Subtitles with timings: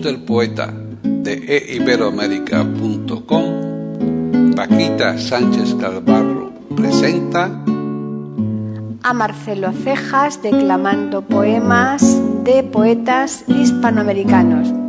[0.00, 7.50] Del poeta de eiberoamérica.com, Paquita Sánchez Calvarro presenta
[9.02, 14.81] a Marcelo Cejas declamando poemas de poetas hispanoamericanos.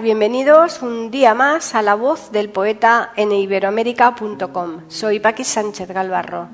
[0.00, 4.88] Bienvenidos un día más a la voz del poeta en iberoamérica.com.
[4.88, 6.48] Soy Paqui Sánchez Galvarro.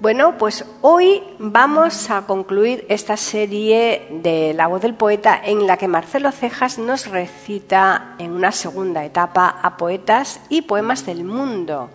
[0.00, 5.76] Bueno, pues hoy vamos a concluir esta serie de La voz del poeta en la
[5.76, 11.90] que Marcelo Cejas nos recita en una segunda etapa a poetas y poemas del mundo.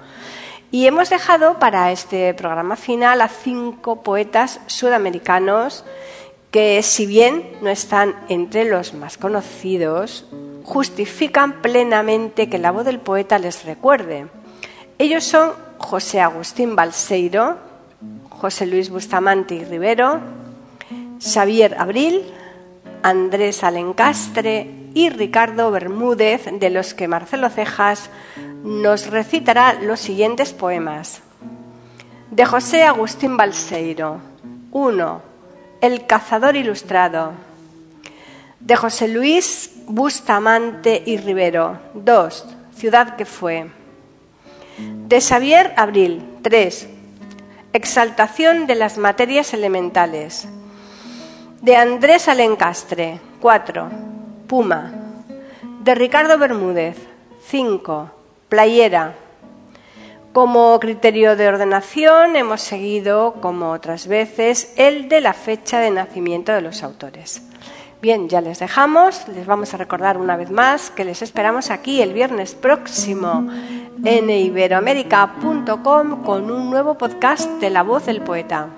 [0.70, 5.86] Y hemos dejado para este programa final a cinco poetas sudamericanos
[6.52, 10.26] que si bien no están entre los más conocidos,
[10.68, 14.28] justifican plenamente que la voz del poeta les recuerde.
[14.98, 17.58] Ellos son José Agustín Balseiro,
[18.30, 20.20] José Luis Bustamante y Rivero,
[21.22, 22.22] Xavier Abril,
[23.02, 28.10] Andrés Alencastre y Ricardo Bermúdez, de los que Marcelo Cejas
[28.62, 31.22] nos recitará los siguientes poemas.
[32.30, 34.20] De José Agustín Balseiro.
[34.72, 35.22] 1.
[35.80, 37.32] El cazador ilustrado.
[38.60, 41.80] De José Luis Bustamante y Rivero.
[41.94, 42.46] 2.
[42.76, 43.68] Ciudad que fue.
[44.78, 46.26] De Xavier Abril.
[46.42, 46.90] 3.
[47.72, 50.46] Exaltación de las materias elementales.
[51.62, 53.22] De Andrés Alencastre.
[53.40, 53.90] 4.
[54.46, 54.92] Puma.
[55.84, 56.98] De Ricardo Bermúdez.
[57.48, 58.12] 5.
[58.50, 59.16] Playera.
[60.34, 66.52] Como criterio de ordenación hemos seguido, como otras veces, el de la fecha de nacimiento
[66.52, 67.42] de los autores.
[68.08, 72.02] Bien, ya les dejamos, les vamos a recordar una vez más que les esperamos aquí
[72.02, 73.46] el viernes próximo
[74.02, 78.70] en iberoamérica.com con un nuevo podcast de La Voz del Poeta.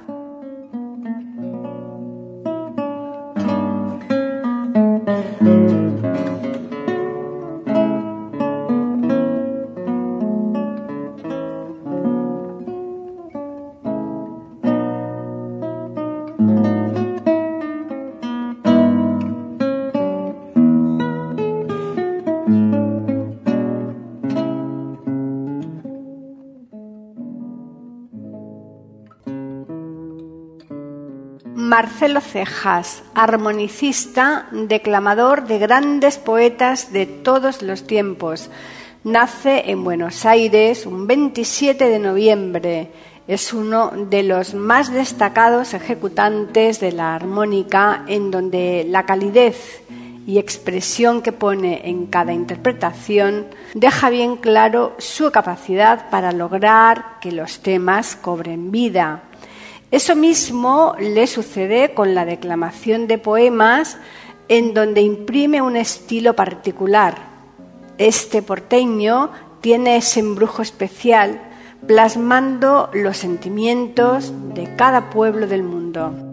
[31.79, 38.49] Marcelo Cejas, armonicista, declamador de grandes poetas de todos los tiempos.
[39.05, 42.91] Nace en Buenos Aires un 27 de noviembre.
[43.29, 49.81] Es uno de los más destacados ejecutantes de la armónica en donde la calidez
[50.27, 57.31] y expresión que pone en cada interpretación deja bien claro su capacidad para lograr que
[57.31, 59.28] los temas cobren vida.
[59.91, 63.97] Eso mismo le sucede con la declamación de poemas
[64.47, 67.15] en donde imprime un estilo particular.
[67.97, 69.31] Este porteño
[69.61, 71.41] tiene ese embrujo especial
[71.87, 76.28] plasmando los sentimientos de cada pueblo del mundo.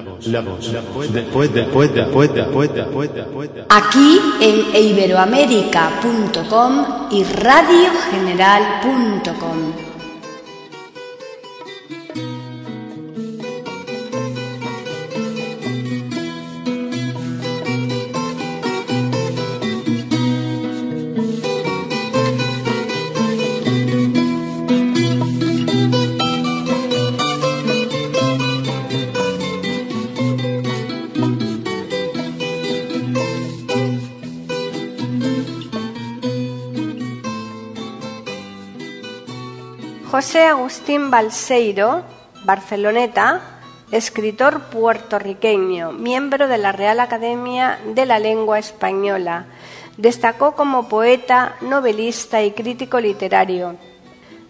[0.00, 0.72] Voz, la voz,
[1.12, 3.66] del poeta, del poeta, poeta, poeta, poeta, poeta.
[3.68, 9.91] Aquí en iberoamérica.com y radiogeneral.com.
[40.52, 42.02] Agustín Balseiro,
[42.44, 43.40] Barceloneta,
[43.90, 49.46] escritor puertorriqueño, miembro de la Real Academia de la Lengua Española.
[49.96, 53.76] Destacó como poeta, novelista y crítico literario.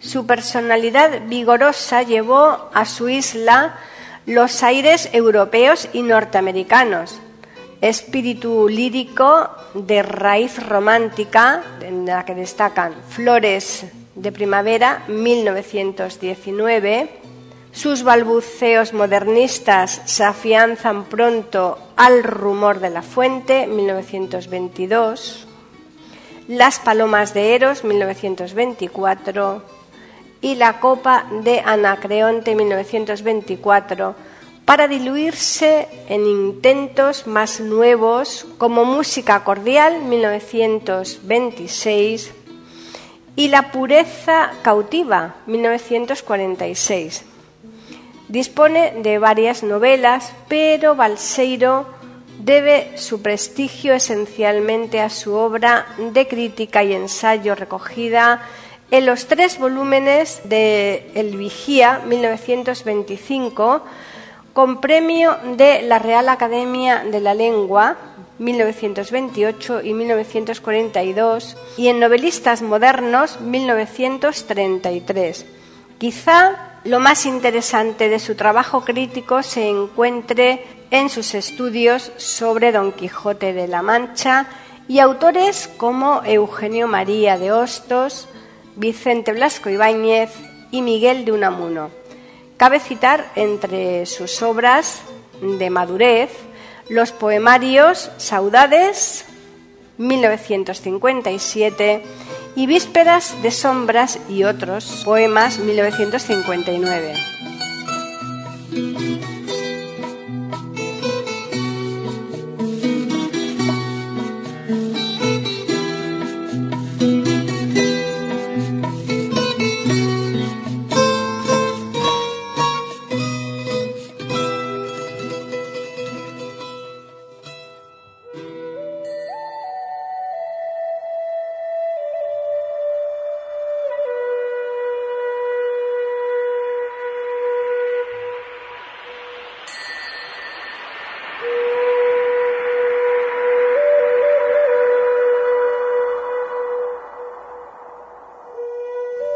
[0.01, 3.77] Su personalidad vigorosa llevó a su isla
[4.27, 7.21] los aires europeos y norteamericanos.
[7.81, 17.09] Espíritu lírico de raíz romántica, en la que destacan Flores de Primavera, 1919.
[17.73, 25.47] Sus balbuceos modernistas se afianzan pronto al rumor de la fuente, 1922.
[26.49, 29.62] Las Palomas de Eros, 1924.
[30.43, 34.17] Y La Copa de Anacreonte, 1924,
[34.65, 42.42] para diluirse en intentos más nuevos como Música Cordial, 1926
[43.37, 47.25] y La pureza cautiva, 1946.
[48.29, 51.87] Dispone de varias novelas, pero Balseiro
[52.38, 58.43] debe su prestigio esencialmente a su obra de crítica y ensayo recogida
[58.90, 63.82] en los tres volúmenes de El Vigía, 1925,
[64.53, 67.97] con premio de la Real Academia de la Lengua,
[68.39, 75.47] 1928 y 1942, y en Novelistas Modernos, 1933.
[75.99, 82.93] Quizá lo más interesante de su trabajo crítico se encuentre en sus estudios sobre Don
[82.93, 84.47] Quijote de la Mancha
[84.89, 88.29] y autores como Eugenio María de Hostos,
[88.77, 90.33] Vicente Blasco Ibáñez
[90.71, 92.02] y Miguel de Unamuno.
[92.62, 95.03] Cabe citar entre sus obras
[95.41, 96.31] de madurez
[96.88, 99.25] los poemarios Saudades,
[99.99, 102.05] 1957,
[102.55, 107.14] y Vísperas de Sombras y otros poemas, 1959.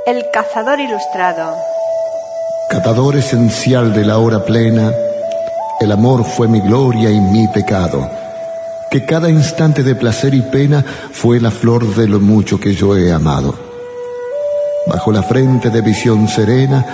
[0.06, 1.56] El cazador ilustrado.
[2.70, 4.92] Catador esencial de la hora plena,
[5.80, 8.08] el amor fue mi gloria y mi pecado,
[8.88, 12.96] que cada instante de placer y pena fue la flor de lo mucho que yo
[12.96, 13.52] he amado.
[14.86, 16.86] Bajo la frente de visión serena,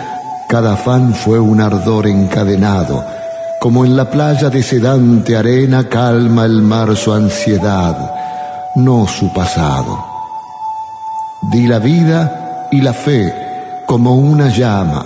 [0.49, 3.05] cada afán fue un ardor encadenado,
[3.61, 7.95] como en la playa de sedante arena calma el mar su ansiedad,
[8.77, 10.03] no su pasado.
[11.43, 12.42] Di la vida
[12.73, 13.33] y la fe
[13.87, 15.05] como una llama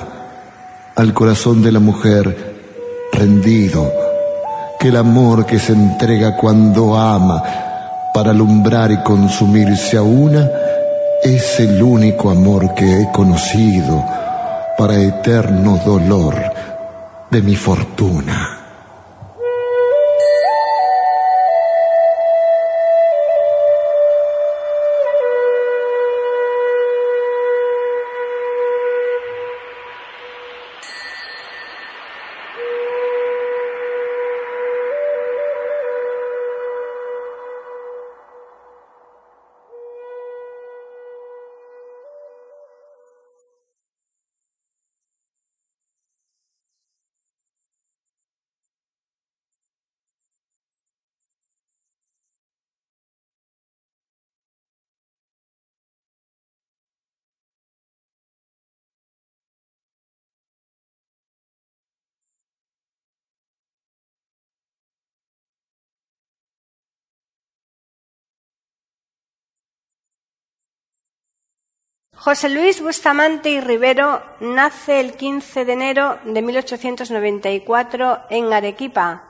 [0.95, 2.55] al corazón de la mujer
[3.13, 3.93] rendido,
[4.79, 7.43] que el amor que se entrega cuando ama
[8.15, 10.49] para alumbrar y consumirse a una
[11.23, 14.05] es el único amor que he conocido
[14.79, 16.37] para eterno dolor
[17.31, 18.56] de mi fortuna.
[72.19, 79.23] José Luis Bustamante y Rivero nace el 15 de enero de 1894 en Arequipa,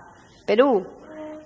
[0.46, 0.86] Perú,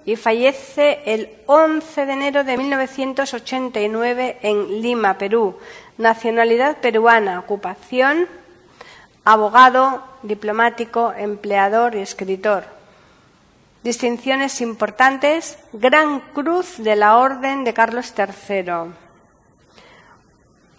[0.05, 5.57] y fallece el 11 de enero de 1989 en Lima, Perú.
[5.99, 8.29] Nacionalidad peruana, ocupación,
[9.25, 12.65] abogado, diplomático, empleador y escritor.
[13.83, 19.10] Distinciones importantes, Gran Cruz de la Orden de Carlos III.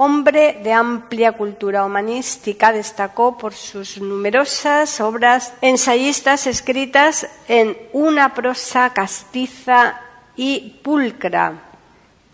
[0.03, 8.93] Hombre de amplia cultura humanística, destacó por sus numerosas obras ensayistas escritas en una prosa
[8.93, 10.01] castiza
[10.36, 11.62] y pulcra.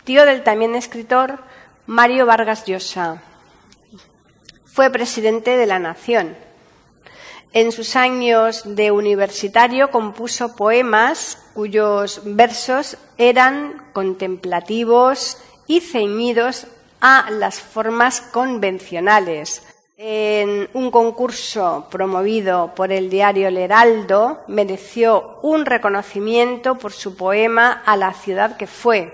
[0.06, 1.40] Tío del también escritor
[1.88, 3.22] Mario Vargas Llosa.
[4.64, 6.38] Fue presidente de la Nación.
[7.52, 16.68] En sus años de universitario compuso poemas cuyos versos eran contemplativos y ceñidos
[17.02, 19.64] a las formas convencionales.
[19.98, 27.82] En un concurso promovido por el diario El Heraldo, mereció un reconocimiento por su poema
[27.86, 29.12] A la ciudad que fue.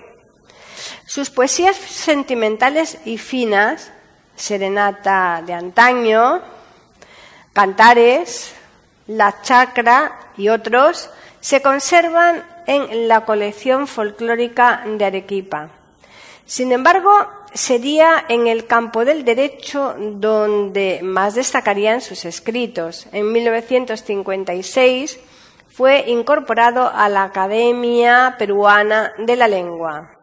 [1.05, 3.91] Sus poesías sentimentales y finas,
[4.35, 6.41] Serenata de antaño,
[7.53, 8.53] Cantares,
[9.07, 11.09] La Chacra y otros,
[11.39, 15.69] se conservan en la colección folclórica de Arequipa.
[16.53, 17.10] Sin embargo,
[17.55, 23.07] sería en el campo del derecho donde más destacarían sus escritos.
[23.12, 25.19] En 1956
[25.69, 30.23] fue incorporado a la Academia Peruana de la Lengua.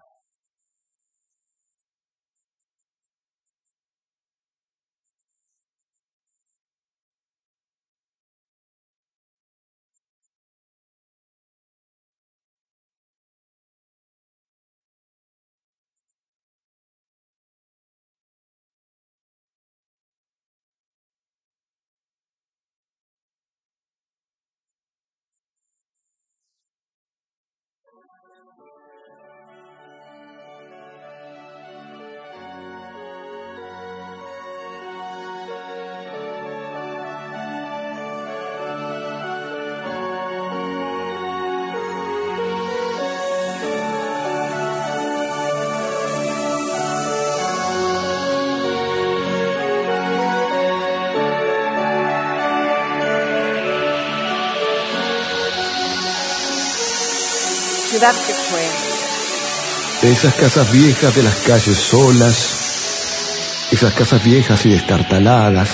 [60.01, 65.69] De esas casas viejas de las calles solas, esas casas viejas y destartaladas,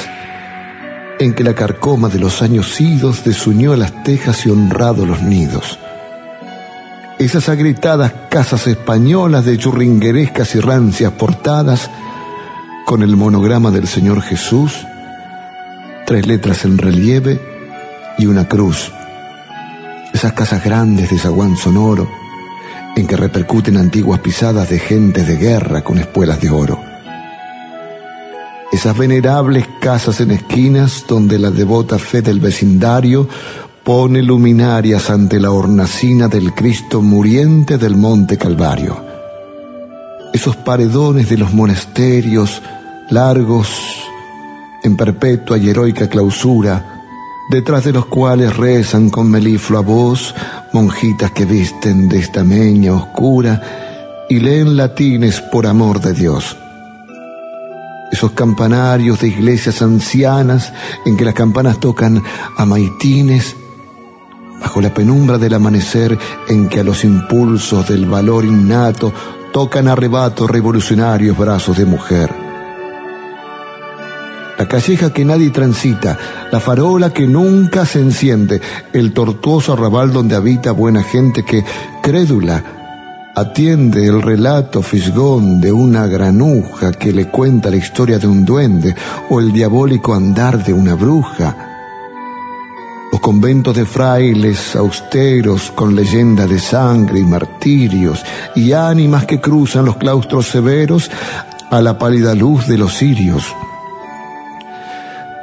[1.21, 5.79] en que la carcoma de los años idos desunió las tejas y honrado los nidos.
[7.21, 11.89] Esas agrietadas casas españolas de churringuerescas y rancias portadas,
[12.87, 14.85] con el monograma del Señor Jesús,
[16.07, 17.41] tres letras en relieve
[18.19, 18.91] y una cruz
[20.17, 22.09] esas casas grandes de zaguán sonoro,
[22.97, 26.81] en que repercuten antiguas pisadas de gentes de guerra con espuelas de oro.
[28.73, 33.29] Esas venerables casas en esquinas donde la devota fe del vecindario
[33.85, 38.97] pone luminarias ante la hornacina del Cristo muriente del Monte Calvario.
[40.33, 42.63] Esos paredones de los monasterios
[43.11, 43.69] largos
[44.83, 46.96] en perpetua y heroica clausura,
[47.49, 50.35] detrás de los cuales rezan con meliflua voz
[50.73, 56.57] monjitas que visten de esta meña oscura y leen latines por amor de Dios.
[58.11, 60.73] Esos campanarios de iglesias ancianas
[61.05, 62.23] en que las campanas tocan
[62.57, 63.57] a maitines,
[64.61, 69.13] bajo la penumbra del amanecer en que a los impulsos del valor innato
[69.53, 72.46] tocan arrebato revolucionarios brazos de mujer
[74.59, 76.19] la calleja que nadie transita,
[76.51, 78.61] la farola que nunca se enciende,
[78.93, 81.65] el tortuoso arrabal donde habita buena gente que,
[82.03, 82.63] crédula,
[83.35, 88.95] atiende el relato fisgón de una granuja que le cuenta la historia de un duende
[89.29, 91.55] o el diabólico andar de una bruja.
[93.13, 99.85] Los conventos de frailes austeros con leyenda de sangre y martirios y ánimas que cruzan
[99.85, 101.11] los claustros severos
[101.71, 103.55] a la pálida luz de los cirios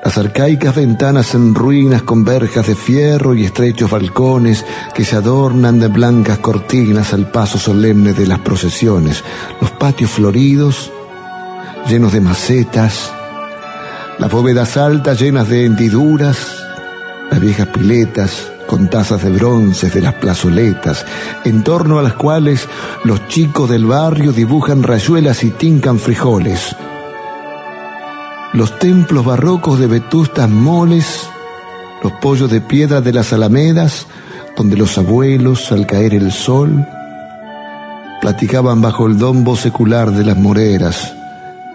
[0.03, 5.79] las arcaicas ventanas en ruinas con verjas de fierro y estrechos balcones que se adornan
[5.79, 9.24] de blancas cortinas al paso solemne de las procesiones,
[9.62, 10.91] los patios floridos,
[11.88, 13.12] llenos de macetas,
[14.19, 16.38] las bóvedas altas llenas de hendiduras,
[17.31, 21.05] las viejas piletas con tazas de bronce de las plazoletas,
[21.45, 22.67] en torno a las cuales
[23.05, 26.75] los chicos del barrio dibujan rayuelas y tincan frijoles,
[28.53, 31.27] los templos barrocos de vetustas moles,
[32.03, 34.05] los pollos de piedra de las alamedas,
[34.55, 36.86] donde los abuelos, al caer el sol,
[38.22, 41.13] platicaban bajo el dombo secular de las moreras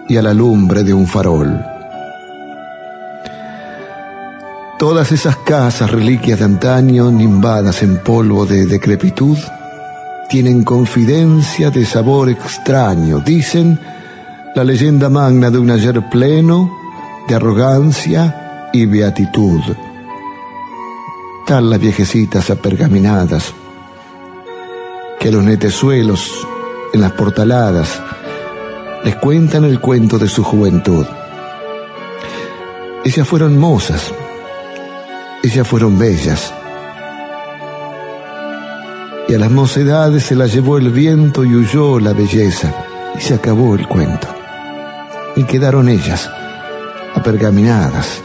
[0.07, 1.61] y a la lumbre de un farol.
[4.79, 9.37] Todas esas casas, reliquias de antaño, nimbadas en polvo de decrepitud,
[10.29, 13.77] tienen confidencia de sabor extraño, dicen
[14.55, 16.75] la leyenda magna de un ayer pleno
[17.27, 19.61] de arrogancia y beatitud.
[21.45, 23.53] Tal las viejecitas apergaminadas,
[25.19, 26.47] que los netezuelos
[26.93, 28.01] en las portaladas
[29.03, 31.05] les cuentan el cuento de su juventud.
[33.05, 34.11] Ellas fueron mozas,
[35.43, 36.53] ellas fueron bellas.
[39.27, 42.73] Y a las mocedades se las llevó el viento y huyó la belleza,
[43.15, 44.38] y se acabó el cuento.
[45.39, 46.29] Y quedaron ellas,
[47.15, 48.21] apergaminadas,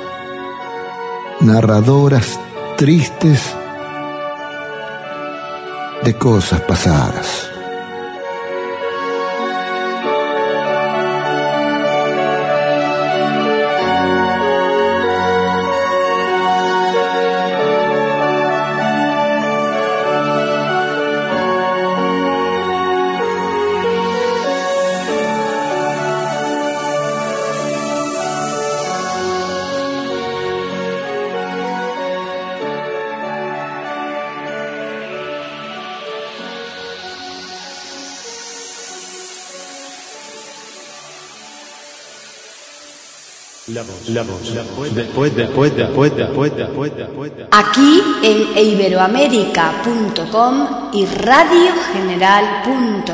[1.38, 2.40] narradoras
[2.76, 3.40] tristes
[6.02, 7.53] de cosas pasadas.
[47.50, 53.13] Aquí en iberoamérica.com y radiogeneral.com.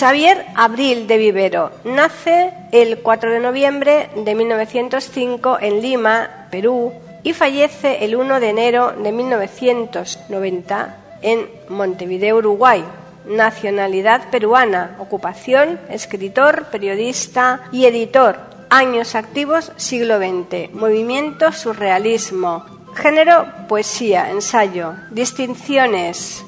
[0.00, 7.34] Xavier Abril de Vivero nace el 4 de noviembre de 1905 en Lima, Perú, y
[7.34, 12.82] fallece el 1 de enero de 1990 en Montevideo, Uruguay.
[13.26, 18.38] Nacionalidad peruana, ocupación, escritor, periodista y editor.
[18.70, 20.72] Años activos, siglo XX.
[20.72, 22.64] Movimiento surrealismo.
[22.94, 24.94] Género, poesía, ensayo.
[25.10, 26.46] Distinciones.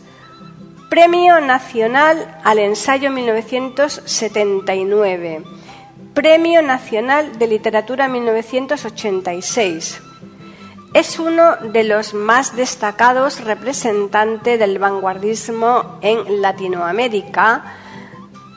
[0.92, 5.42] Premio Nacional al Ensayo 1979.
[6.12, 10.02] Premio Nacional de Literatura 1986.
[10.92, 17.64] Es uno de los más destacados representantes del vanguardismo en Latinoamérica.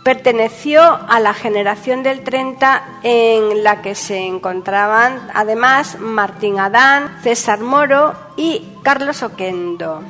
[0.03, 7.61] Perteneció a la generación del 30 en la que se encontraban además Martín Adán, César
[7.61, 10.03] Moro y Carlos Oquendo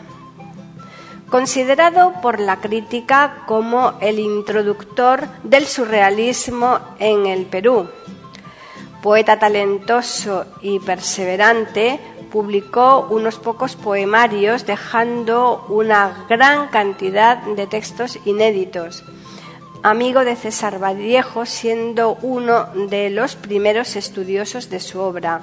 [1.35, 7.89] considerado por la crítica como el introductor del surrealismo en el Perú.
[9.03, 11.99] Poeta talentoso y perseverante,
[12.31, 19.03] publicó unos pocos poemarios dejando una gran cantidad de textos inéditos.
[19.83, 25.41] Amigo de César Vallejo, siendo uno de los primeros estudiosos de su obra.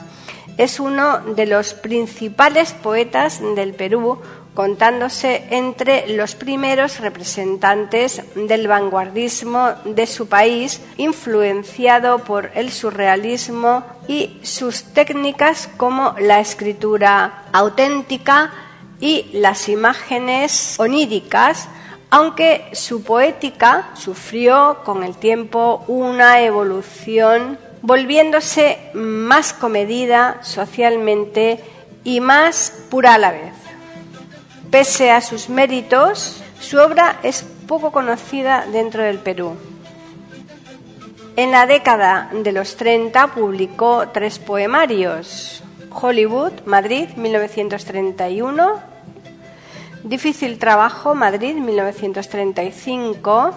[0.57, 4.19] Es uno de los principales poetas del Perú,
[4.55, 14.39] contándose entre los primeros representantes del vanguardismo de su país, influenciado por el surrealismo y
[14.43, 18.53] sus técnicas como la escritura auténtica
[19.01, 21.69] y las imágenes oníricas,
[22.11, 31.59] aunque su poética sufrió con el tiempo una evolución volviéndose más comedida socialmente
[32.05, 33.62] y más pura a la vez.
[34.73, 39.55] Pese a sus méritos, su obra es poco conocida dentro del Perú.
[41.37, 45.63] En la década de los 30 publicó tres poemarios.
[45.91, 48.81] Hollywood, Madrid, 1931.
[50.05, 53.55] Difícil trabajo, Madrid, 1935.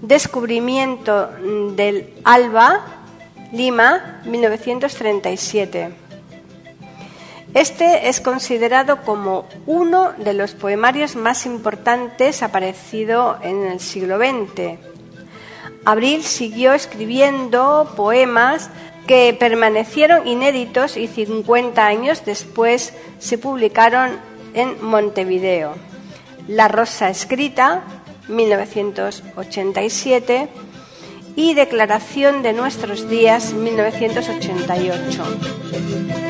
[0.00, 1.28] Descubrimiento
[1.76, 2.86] del Alba,
[3.52, 6.05] Lima, 1937.
[7.56, 14.78] Este es considerado como uno de los poemarios más importantes aparecido en el siglo XX.
[15.86, 18.68] Abril siguió escribiendo poemas
[19.06, 24.10] que permanecieron inéditos y 50 años después se publicaron
[24.52, 25.76] en Montevideo.
[26.48, 27.84] La Rosa Escrita,
[28.28, 30.48] 1987,
[31.36, 36.25] y Declaración de Nuestros Días, 1988.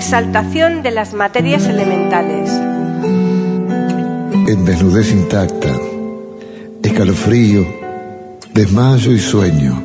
[0.00, 2.50] Exaltación de las materias elementales.
[4.48, 5.68] En desnudez intacta,
[6.82, 7.66] escalofrío,
[8.54, 9.84] desmayo y sueño.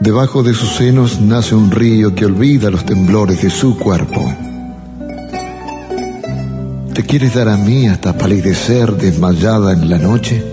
[0.00, 4.34] Debajo de sus senos nace un río que olvida los temblores de su cuerpo.
[6.94, 10.44] ¿Te quieres dar a mí hasta palidecer desmayada en la noche?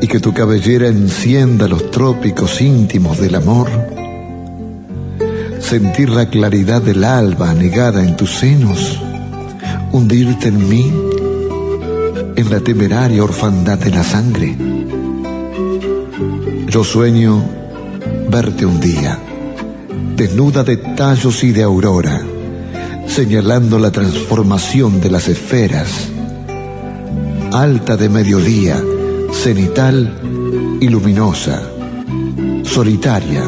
[0.00, 3.68] Y que tu cabellera encienda los trópicos íntimos del amor
[5.68, 8.98] sentir la claridad del alba anegada en tus senos,
[9.92, 10.90] hundirte en mí,
[12.36, 14.56] en la temeraria orfandad de la sangre.
[16.68, 17.44] Yo sueño
[18.30, 19.18] verte un día,
[20.16, 22.22] desnuda de tallos y de aurora,
[23.06, 26.08] señalando la transformación de las esferas,
[27.52, 28.82] alta de mediodía,
[29.32, 30.18] cenital
[30.80, 31.60] y luminosa,
[32.64, 33.44] solitaria,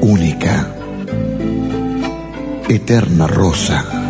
[0.00, 0.72] única
[2.68, 4.05] eterna rosa.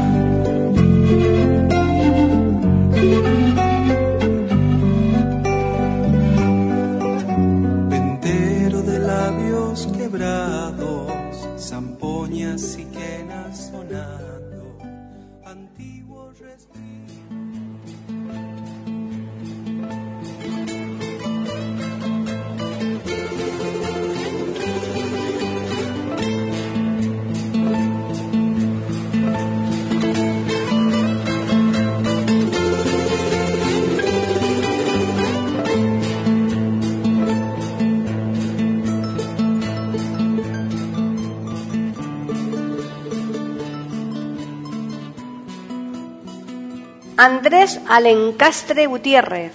[47.18, 49.54] Andrés Alencastre Gutiérrez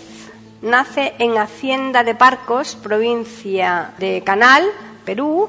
[0.64, 4.66] nace en Hacienda de Parcos, provincia de Canal,
[5.06, 5.48] Perú,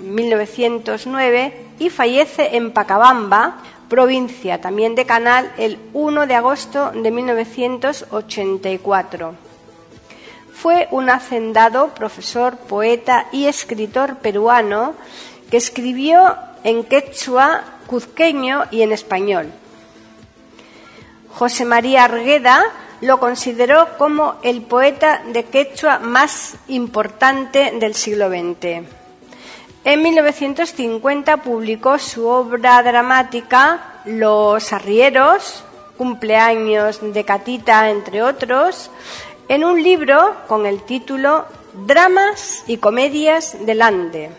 [0.00, 3.58] 1909, y fallece en Pacabamba,
[3.90, 9.34] provincia también de Canal, el 1 de agosto de 1984.
[10.54, 14.94] Fue un hacendado, profesor, poeta y escritor peruano
[15.50, 19.52] que escribió en quechua, cuzqueño y en español.
[21.34, 22.62] José María Argueda
[23.00, 28.86] lo consideró como el poeta de quechua más importante del siglo XX.
[29.84, 35.64] En 1950 publicó su obra dramática Los arrieros,
[35.98, 38.90] cumpleaños de Catita, entre otros,
[39.48, 41.46] en un libro con el título
[41.86, 44.30] Dramas y Comedias del Ande.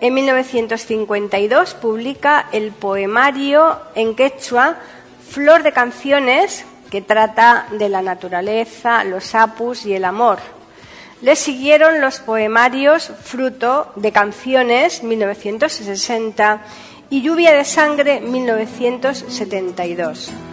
[0.00, 4.76] En 1952 publica el poemario en quechua
[5.32, 10.40] Flor de canciones que trata de la naturaleza, los apus y el amor.
[11.22, 16.60] Le siguieron los poemarios Fruto de canciones 1960
[17.08, 20.51] y Lluvia de sangre 1972.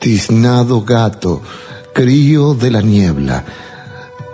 [0.00, 1.42] Tiznado gato,
[1.92, 3.44] crío de la niebla,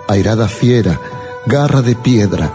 [0.07, 0.97] airada fiera,
[1.45, 2.49] garra de piedra,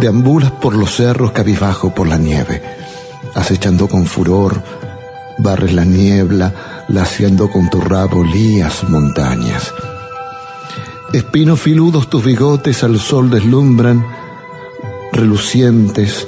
[0.00, 2.62] deambulas por los cerros cabizbajo por la nieve,
[3.36, 4.60] acechando con furor,
[5.38, 9.72] barres la niebla, laciando con tu rabo lías montañas.
[11.12, 14.04] Espinos filudos tus bigotes al sol deslumbran,
[15.12, 16.26] relucientes,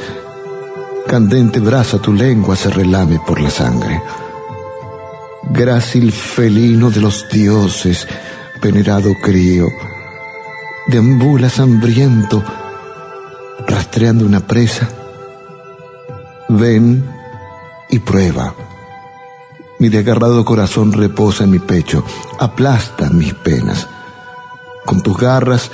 [1.06, 4.02] candente brasa tu lengua se relame por la sangre.
[5.50, 8.06] grácil felino de los dioses,
[8.60, 9.68] venerado crío,
[10.88, 12.42] deambulas hambriento,
[13.66, 14.88] rastreando una presa.
[16.48, 17.08] Ven
[17.88, 18.54] y prueba.
[19.78, 22.04] Mi desgarrado corazón reposa en mi pecho,
[22.40, 23.86] aplasta mis penas.
[24.84, 25.70] Con tus garras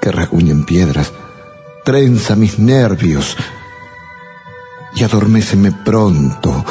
[0.00, 1.12] que rasguñen piedras,
[1.84, 3.36] trenza mis nervios
[4.96, 6.64] y adorméceme pronto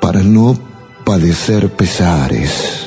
[0.00, 0.58] para no
[1.04, 2.79] padecer pesares.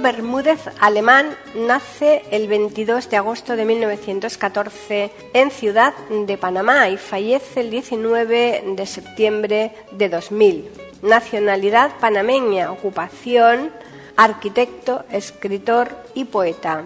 [0.00, 7.60] Bermúdez Alemán nace el 22 de agosto de 1914 en Ciudad de Panamá y fallece
[7.60, 10.70] el 19 de septiembre de 2000.
[11.02, 13.70] Nacionalidad panameña, ocupación,
[14.16, 16.82] arquitecto, escritor y poeta.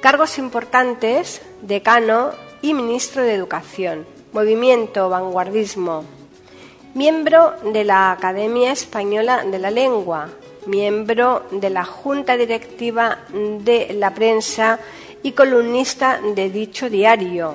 [0.00, 4.06] Cargos importantes, decano y ministro de Educación.
[4.32, 6.04] Movimiento Vanguardismo.
[6.94, 10.28] Miembro de la Academia Española de la Lengua,
[10.66, 14.78] miembro de la Junta Directiva de la Prensa
[15.22, 17.54] y columnista de dicho diario,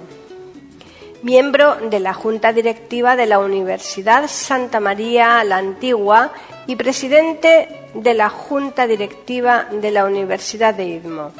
[1.23, 6.31] miembro de la Junta Directiva de la Universidad Santa María la Antigua
[6.67, 11.31] y presidente de la Junta Directiva de la Universidad de Idmo.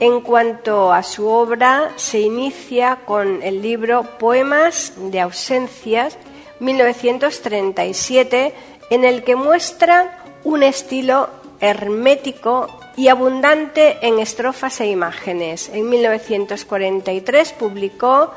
[0.00, 6.16] En cuanto a su obra, se inicia con el libro Poemas de ausencias,
[6.60, 8.54] 1937,
[8.90, 10.17] en el que muestra
[10.48, 11.28] un estilo
[11.60, 15.68] hermético y abundante en estrofas e imágenes.
[15.68, 18.32] En 1943 publicó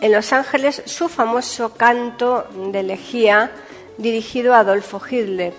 [0.00, 3.50] en Los Ángeles su famoso canto de elegía
[3.98, 5.54] dirigido a Adolfo Hitler.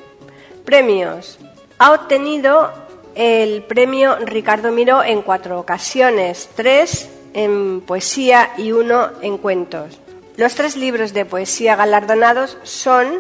[0.63, 1.39] Premios.
[1.77, 2.71] Ha obtenido
[3.13, 9.99] el premio Ricardo Miró en cuatro ocasiones, tres en poesía y uno en cuentos.
[10.37, 13.19] Los tres libros de poesía galardonados son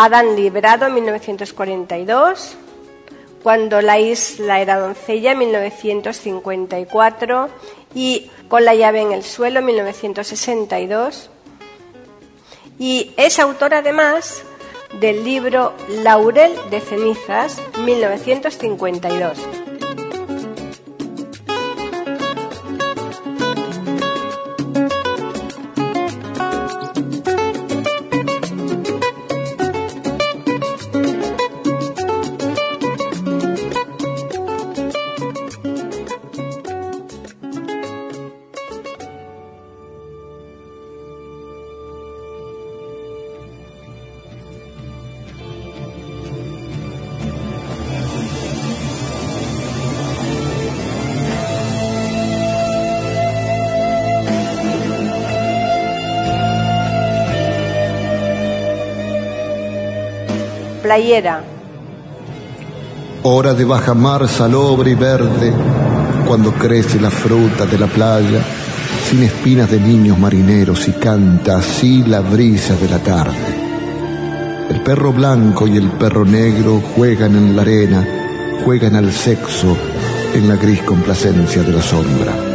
[0.00, 2.56] Adán liberado 1942,
[3.42, 7.48] Cuando la isla era doncella 1954
[7.96, 11.30] y Con la llave en el suelo 1962.
[12.78, 14.44] Y es autor además
[15.00, 19.57] del libro Laurel de cenizas 1952.
[63.22, 65.52] Hora de bajamar salobre y verde,
[66.26, 68.40] cuando crece la fruta de la playa,
[69.08, 73.68] sin espinas de niños marineros y canta así la brisa de la tarde.
[74.70, 78.06] El perro blanco y el perro negro juegan en la arena,
[78.64, 79.76] juegan al sexo
[80.34, 82.47] en la gris complacencia de la sombra.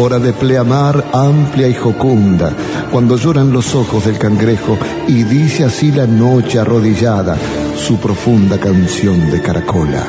[0.00, 2.52] Hora de pleamar amplia y jocunda,
[2.92, 7.36] cuando lloran los ojos del cangrejo y dice así la noche arrodillada
[7.76, 10.06] su profunda canción de caracola.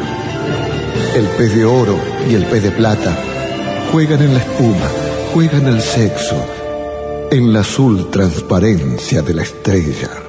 [1.15, 1.97] El pez de oro
[2.29, 3.17] y el pez de plata
[3.91, 4.89] juegan en la espuma,
[5.33, 6.35] juegan el sexo,
[7.31, 10.28] en la azul transparencia de la estrella.